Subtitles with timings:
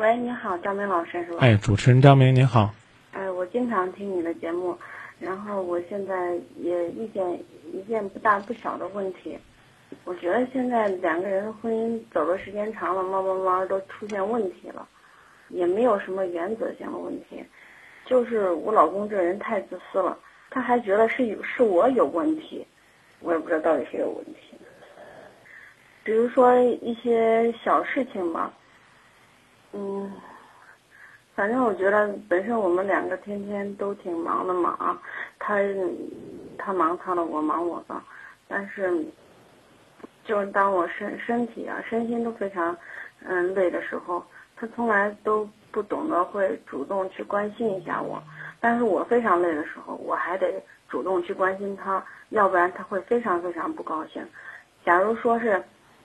[0.00, 1.36] 喂，你好，张明老师是吧？
[1.40, 2.72] 哎，主持人张明您好。
[3.12, 4.74] 哎，我经常听你的节目，
[5.18, 7.38] 然后我现在也遇见
[7.70, 9.38] 一件不大不小的问题。
[10.04, 14.88] 我觉得现在两个人的婚姻走的时间长了，慢慢慢慢都出现问题了，
[15.50, 17.44] 也没有什么原则性的问题，
[18.06, 22.66] 就是我老公这人太自私了，他还觉得是有是我有问题，
[23.20, 24.56] 我也不知道到底谁有问题。
[26.02, 28.50] 比如说一些小事情吧，
[29.72, 30.12] 嗯，
[31.34, 35.00] 反正我觉得本身我们两个天天都挺忙的嘛啊，
[35.38, 35.58] 他
[36.58, 37.94] 他忙他的，我忙我的，
[38.48, 39.04] 但是
[40.24, 42.76] 就是当我身身体啊身心都非常
[43.24, 44.24] 嗯累的时候，
[44.56, 48.20] 他从来都不懂得会主动去关心一下我，
[48.60, 54.26] 但是我非常累的时候，我还得主动去关心他，要不然他会非常非常不高兴。
[54.84, 55.62] 假如说是。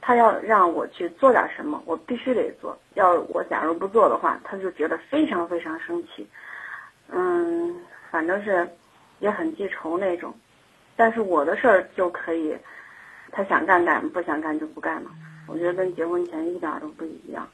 [0.08, 2.78] 他要让我去做点什么，我必须得做。
[2.94, 6.30] 要我假如不做的话，他就觉得非常非常生气。
[7.10, 7.76] 嗯，
[8.12, 8.70] 反正是
[9.18, 10.32] 也很记仇那种。
[10.96, 12.56] 但是我的事儿就可以，
[13.32, 15.10] 他想干干，不想干就不干了。
[15.48, 17.48] 我觉得跟结婚前一点都不一样。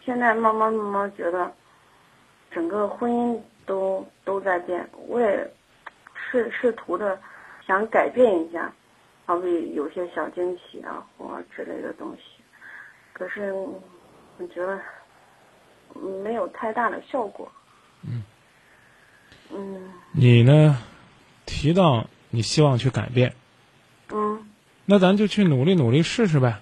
[0.00, 1.52] 现在慢慢慢慢觉得，
[2.50, 4.88] 整个婚姻都都在变。
[5.08, 5.46] 我也
[6.14, 7.20] 试试图的
[7.66, 8.72] 想改变一下。
[9.32, 12.42] 好比有些小惊喜啊，或之类的东西，
[13.14, 13.80] 可是我
[14.54, 14.78] 觉得
[16.22, 17.50] 没有太大的效果。
[18.02, 18.22] 嗯。
[19.50, 19.90] 嗯。
[20.12, 20.76] 你呢？
[21.46, 23.34] 提到你希望去改变。
[24.12, 24.44] 嗯。
[24.84, 26.58] 那咱就去努力努力试试呗。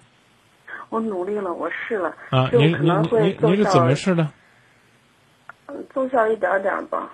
[0.91, 2.15] 我努力了，我试了。
[2.31, 2.89] 啊，你你
[3.21, 4.31] 你你是怎么试的？
[5.93, 7.11] 奏效一点点吧。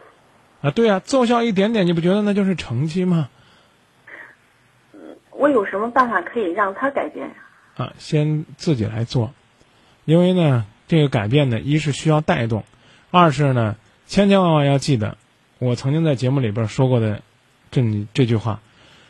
[0.60, 3.30] 啊，对呀，奏效一点点，你不觉得那就是成绩吗？
[5.56, 7.34] 我有什么办法可以让他改变呀？
[7.76, 9.32] 啊，先自己来做，
[10.04, 12.64] 因为呢，这个改变呢，一是需要带动，
[13.10, 13.76] 二是呢，
[14.06, 15.16] 千千万万要记得，
[15.58, 17.22] 我曾经在节目里边说过的
[17.70, 17.82] 这
[18.12, 18.60] 这句话，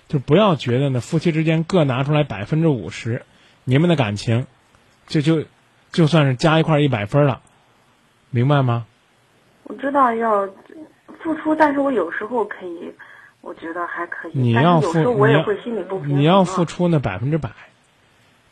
[0.06, 3.22] 就不要觉得呢，夫妻之间各拿出来百分之五十，
[3.65, 4.47] 你们的感情，
[5.09, 5.44] 就就
[5.91, 7.42] 就算是加一块一百分了，
[8.31, 8.87] 明白吗？
[9.65, 10.48] 我知道要
[11.21, 12.94] 付出，但是我有时候可以。
[13.47, 16.19] 我觉得还可以，你要付，我也会心里不平。
[16.19, 17.51] 你要付出那百分之百，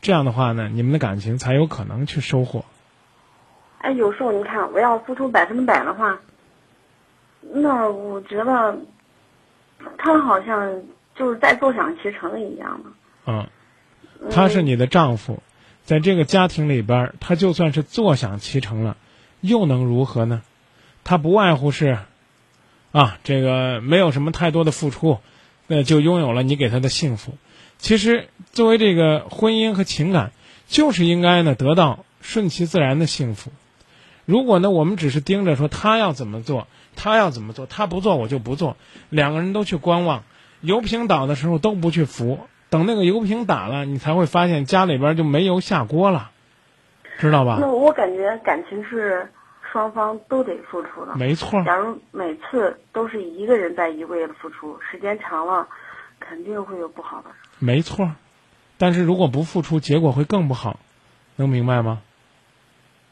[0.01, 2.63] 这样的话呢，你们的感情才有可能去收获。
[3.79, 6.17] 哎，有时候你看，我要付出百分之百的话，
[7.41, 8.77] 那我觉得
[9.97, 10.81] 他好像
[11.13, 12.89] 就是在坐享其成一样的。
[13.25, 13.49] 嗯，
[14.31, 15.43] 他是你的丈夫，
[15.83, 18.95] 在这个家庭里边，他就算是坐享其成了，
[19.41, 20.41] 又能如何呢？
[21.03, 21.97] 他不外乎是。
[22.95, 25.19] 啊，这个没有什么太多的付出，
[25.67, 27.33] 那就拥有了你给他的幸福。
[27.77, 30.31] 其实，作为这个婚姻和情感，
[30.67, 33.51] 就是应该呢得到顺其自然的幸福。
[34.23, 38.77] 如果呢我们只是盯着说他要怎么做，他要怎么做，他不做我就不做，
[39.09, 40.23] 两个人都去观望，
[40.61, 46.31] 油瓶倒的时候都不去扶，等那个油瓶打了，你才会发现家里边就没油下锅了，
[47.19, 47.57] 知道吧？
[47.59, 49.29] 那我感觉感情是。
[49.75, 51.61] 双方都得付出的，没错。
[51.65, 55.67] 假如每次都是一个人在一味的付出，时间长了，
[56.17, 57.25] 肯定会有不好的。
[57.59, 58.09] 没错，
[58.77, 60.79] 但是如果不付出，结果会更不好，
[61.35, 62.01] 能明白吗？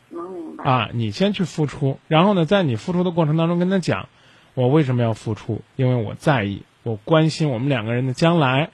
[0.08, 0.64] 能明白。
[0.64, 4.08] 啊，你先去付出，然后呢，在你付出的过程当中跟他讲，
[4.54, 5.62] 我为什么要付出？
[5.76, 8.70] 因为我在意，我关心我们两个人的将来。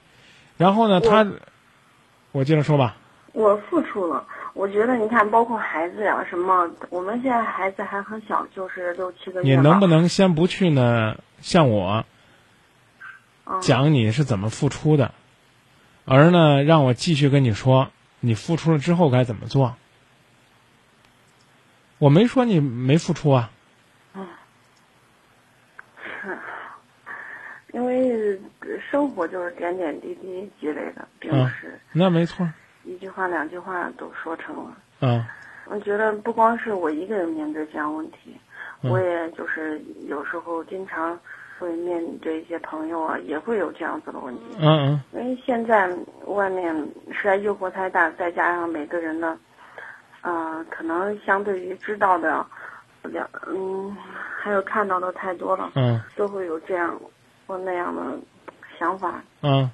[0.57, 1.25] 然后呢，他，
[2.33, 2.97] 我接着说吧。
[3.33, 4.27] 我付出了。
[4.59, 9.55] 我觉得你看，包括孩子呀，什么，我们现在孩子还很小，就是六七个月。
[9.55, 11.15] 你能不能先不去呢？
[11.39, 12.03] 像我
[13.61, 15.13] 讲你是怎么付出的，
[16.03, 17.89] 而呢，让我继续跟你说，
[18.19, 19.77] 你付出了之后该怎么做？
[21.97, 23.49] 我没说你没付出啊。
[24.13, 24.27] 嗯，
[26.21, 26.37] 是，
[27.71, 28.37] 因为
[28.91, 31.79] 生活就是点点滴滴积累的，并不是。
[31.93, 32.45] 那没错。
[32.83, 34.77] 一句话两句话都说成了。
[35.01, 35.23] 嗯，
[35.65, 38.35] 我觉得不光是我一个人面对这样问题，
[38.81, 41.17] 我也就是有时候经常
[41.59, 44.43] 会面对一些朋友啊，也会有这样子的问题。
[44.59, 45.01] 嗯嗯。
[45.13, 45.89] 因为现在
[46.25, 46.73] 外面
[47.11, 49.37] 实在诱惑太大，再加上每个人的，
[50.21, 52.45] 呃，可能相对于知道的，
[53.03, 53.95] 了嗯，
[54.37, 55.71] 还有看到的太多了。
[55.75, 56.01] 嗯。
[56.15, 56.99] 都会有这样
[57.45, 58.01] 或那样的
[58.77, 59.21] 想法。
[59.41, 59.69] 嗯。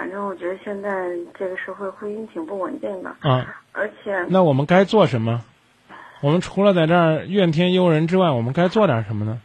[0.00, 5.44] 反正我觉得现在这个社会婚姻挺不稳定的啊，而且那我们该做什么？
[6.22, 9.42] 我们除了在这儿怨天尤人之外，我们该做点什么呢？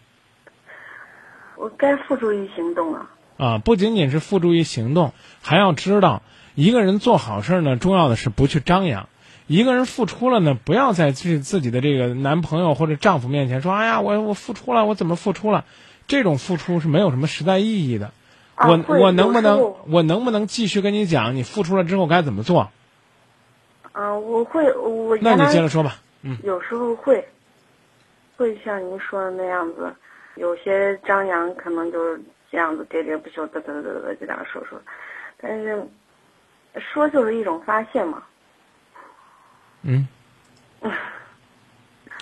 [1.57, 3.09] 我该付诸于行动了！
[3.35, 5.11] 啊，不仅仅是付诸于行动，
[5.41, 6.21] 还要知道
[6.53, 9.09] 一个人做好事呢，重要的是不去张扬。
[9.47, 15.65] 一个人付出了呢，不要在自自己的这个男朋友或者丈夫面前说：“哎呀，我我付出了，我怎么付出了？”
[16.07, 18.13] 这种付出是没有什么实在意义的。
[18.57, 22.71] 我我能不能我能不能继续跟你讲，你付出了之后该怎么做？
[23.91, 25.17] 嗯，我会我。
[25.21, 25.97] 那你接着说吧。
[26.21, 26.37] 嗯。
[26.43, 27.27] 有时候会，
[28.37, 29.93] 会像您说的那样子，
[30.35, 34.81] 有些张扬可能就是这样子喋喋不休，嘚嘚嘚嘚就这样说说，
[35.37, 35.85] 但是
[36.93, 38.23] 说就是一种发泄嘛。
[39.81, 40.07] 嗯。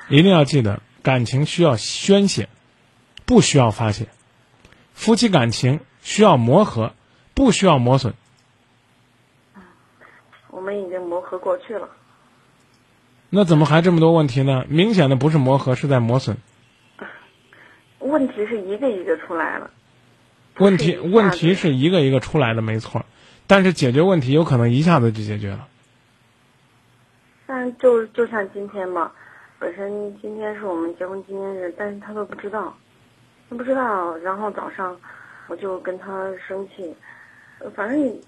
[0.10, 2.50] 一定要记得，感情需要宣泄，
[3.26, 4.08] 不需要发泄。
[4.94, 5.80] 夫妻感情。
[6.04, 6.92] 需要磨合，
[7.34, 8.14] 不需要磨损。
[10.50, 11.90] 我们已经磨合过去了。
[13.30, 14.66] 那怎么还这么多问题呢？
[14.68, 16.38] 明显的不是磨合，是在磨损。
[18.00, 19.72] 问题是一个一个出来了。
[20.60, 23.06] 问题问题是一个一个出来的，没错。
[23.48, 25.68] 但是解决问题有可能一下子就解决了。
[27.48, 29.12] 但就就像今天嘛，
[29.58, 32.76] 本身今天是我们结婚纪念日，但是他都不知道，
[33.50, 34.96] 他不知道，然后早上。
[35.48, 36.96] 我就跟他生气，
[37.76, 38.20] 反正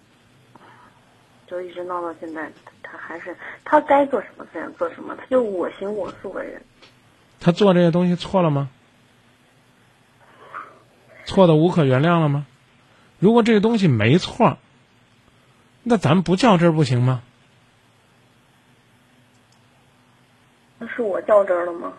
[1.48, 2.52] 就一直闹到现在，
[2.84, 6.62] 他还是他该做什么自然做什么，他就我行我素的人。
[7.40, 8.70] 他做这些东西错了吗？
[11.26, 12.46] 错的无可原谅了吗？
[13.18, 14.58] 如果这个东西没错，
[15.84, 17.24] 那咱不较真儿不行吗？
[20.78, 21.94] 那是我较真儿了吗？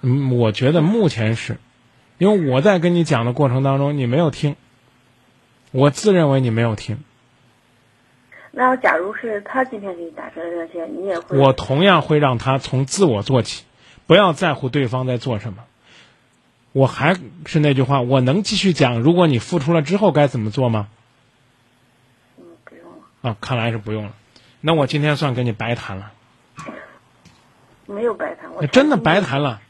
[0.00, 1.58] 嗯，我觉得目前是。
[2.18, 4.56] 因为我在跟你讲的过程当中，你没有听，
[5.72, 7.02] 我自认为你没有听。
[8.52, 11.36] 那假如是他今天给你打出来的热线，你也会？
[11.36, 13.64] 我同样会让他从自我做起，
[14.06, 15.64] 不要在乎对方在做什么。
[16.70, 17.16] 我还
[17.46, 20.88] 是那句话，我能继续讲，如果你付出了之后该怎么做吗？
[22.38, 23.30] 嗯，不用了。
[23.30, 24.12] 啊，看来是不用了。
[24.60, 26.12] 那我今天算跟你白谈了。
[27.86, 29.60] 没有白谈，我真的白谈了。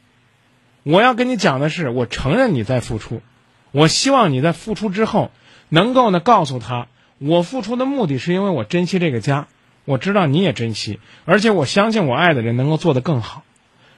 [0.87, 3.23] 我要跟你讲的是，我承认你在付出，
[3.71, 5.31] 我希望你在付出之后，
[5.67, 6.85] 能够呢告诉他，
[7.17, 9.47] 我付出的目的是因为我珍惜这个家，
[9.85, 13.41] 我知道你也珍惜，而且我相信我爱的人能够做得更好。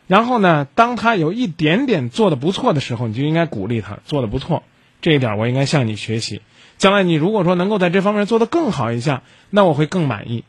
[0.08, 4.64] 然后呢，当他有一点点做的不错的时候，你就应该鼓励他做的不错，
[5.02, 6.42] 这一点我应该向你学习。
[6.78, 10.46] 将来你如果说能够在这方面做得更好一下，那我会更满意。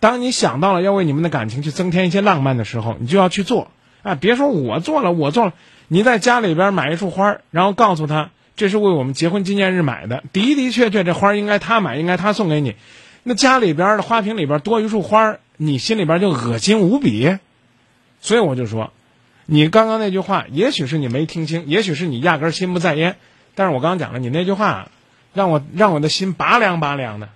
[0.00, 3.70] 当你想到了要为你们的感情去增添一些浪漫的时候，你就要去做。
[4.02, 5.54] 啊，别说我做了，我做了。
[5.88, 12.76] 你在家里边买一束花，然后告诉他这是为我们结婚纪念日买的，的的确确这花应该他买，应该他送给你。
[13.22, 17.38] 那家里边的花瓶里边多一束花，你心里边就恶心无比。
[18.20, 18.92] 所以我就说，
[19.46, 23.16] 你刚刚那句话，也许是你没听清，也许是你压根心不在焉。
[23.54, 24.88] 但是我刚刚讲了，你那句话
[25.34, 27.28] 让我让我的心拔凉拔凉的，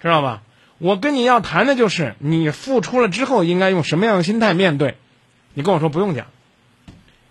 [0.00, 0.42] 知道吧？
[0.78, 4.96] 我跟你要谈的就是你付出了之后应该用什么样的心态面对。
[5.54, 6.26] 你跟我说不用讲，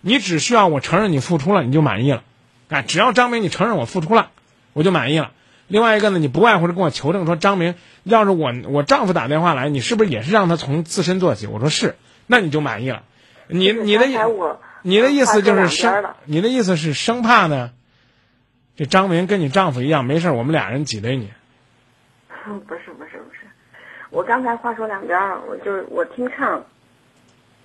[0.00, 2.22] 你只需要我承认你付出了，你就满意了。
[2.68, 4.30] 啊，只要张明你承认我付出了，
[4.72, 5.32] 我就满意了。
[5.68, 11.46] 另外一个呢，你不外乎是跟我求证说，张明，要是我我丈夫打电话来，你是不是也是让他从自身做起？
[11.46, 11.96] 我说是，
[12.26, 13.02] 那你就满意了。
[13.48, 14.06] 你你的
[14.82, 17.70] 你的意思就是生，你的意思是生怕呢？
[18.76, 21.30] 这张明跟你丈夫一样，没事我们俩人挤兑你。
[22.66, 23.46] 不是不是不是，
[24.10, 26.64] 我刚才话说两边儿，我就是我听唱。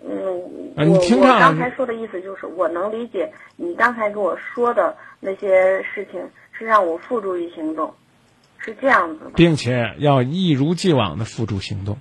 [0.05, 7.93] 嗯，我我刚才说的意思就是，我能理解你刚才跟我说的那些事情，是让我付诸于行动，
[8.59, 9.31] 是这样子。
[9.35, 11.97] 并且要一如既往的付诸行动，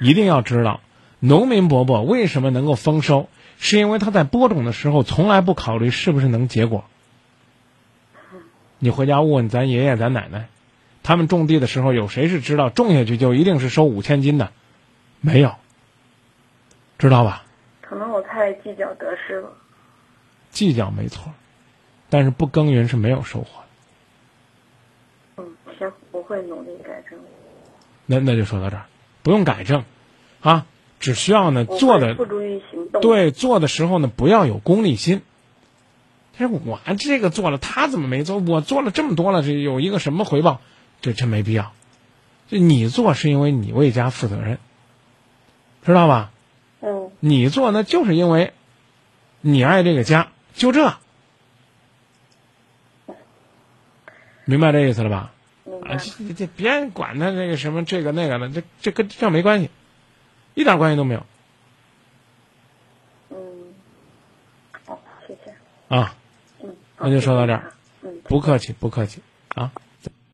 [0.00, 0.80] 一定要知道，
[1.18, 6.84] 农民伯伯为什么能够丰收，是因为他在播种的时候从来不考虑是不是能结果。
[8.78, 10.48] 你回家问问咱爷爷咱奶奶，
[11.02, 14.52] 他们种地的时候有谁是知道种下去就一定是收五千斤的？
[15.20, 15.56] 没有。
[17.00, 17.44] 知道吧？
[17.80, 19.50] 可能我太计较得失了。
[20.50, 21.32] 计较没错，
[22.10, 25.42] 但是不耕耘是没有收获的。
[25.42, 27.18] 嗯，行，我会努力改正。
[28.04, 28.84] 那那就说到这儿，
[29.22, 29.84] 不用改正，
[30.42, 30.66] 啊，
[30.98, 33.00] 只需要呢做的付诸于行动。
[33.00, 35.22] 对，做的时候呢不要有功利心。
[36.36, 38.36] 其实我这个做了，他怎么没做？
[38.38, 40.60] 我做了这么多了，这有一个什么回报？
[41.00, 41.72] 这真没必要。
[42.48, 44.58] 就你做是因为你为家负责任，
[45.82, 46.32] 知道吧？
[47.20, 48.52] 嗯，你做那就是因为，
[49.40, 50.94] 你爱这个家，就这，
[54.44, 55.32] 明白这意思了吧？
[55.86, 59.70] 啊，这这别管他那个什么这个那个的，这这跟这没关系，
[60.54, 61.24] 一点关系都没有。
[63.30, 63.38] 嗯，
[64.84, 65.54] 好，谢谢。
[65.94, 66.14] 啊，
[66.62, 67.72] 嗯，那就说到这儿。
[68.02, 69.72] 嗯，不客气，不客气啊。